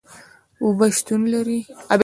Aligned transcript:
اوبه 0.63 0.87
شتون 0.95 1.21
لري 1.33 1.59